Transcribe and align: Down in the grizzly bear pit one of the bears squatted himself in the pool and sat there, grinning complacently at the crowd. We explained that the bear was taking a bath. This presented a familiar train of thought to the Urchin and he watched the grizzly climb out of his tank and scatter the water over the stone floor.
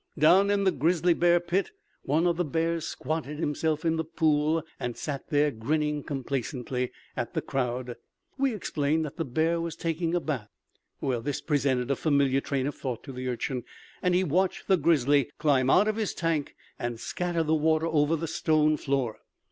Down 0.17 0.49
in 0.49 0.63
the 0.63 0.71
grizzly 0.71 1.13
bear 1.13 1.39
pit 1.39 1.69
one 2.01 2.25
of 2.25 2.35
the 2.35 2.43
bears 2.43 2.87
squatted 2.87 3.37
himself 3.37 3.85
in 3.85 3.97
the 3.97 4.03
pool 4.03 4.63
and 4.79 4.97
sat 4.97 5.29
there, 5.29 5.51
grinning 5.51 6.01
complacently 6.01 6.91
at 7.15 7.35
the 7.35 7.41
crowd. 7.43 7.97
We 8.35 8.55
explained 8.55 9.05
that 9.05 9.17
the 9.17 9.25
bear 9.25 9.61
was 9.61 9.75
taking 9.75 10.15
a 10.15 10.19
bath. 10.19 10.49
This 11.03 11.39
presented 11.39 11.91
a 11.91 11.95
familiar 11.95 12.41
train 12.41 12.65
of 12.65 12.73
thought 12.73 13.03
to 13.03 13.11
the 13.13 13.27
Urchin 13.27 13.63
and 14.01 14.15
he 14.15 14.23
watched 14.23 14.67
the 14.67 14.75
grizzly 14.75 15.29
climb 15.37 15.69
out 15.69 15.87
of 15.87 15.97
his 15.97 16.15
tank 16.15 16.55
and 16.79 16.99
scatter 16.99 17.43
the 17.43 17.53
water 17.53 17.85
over 17.85 18.15
the 18.15 18.25
stone 18.27 18.77
floor. 18.77 19.19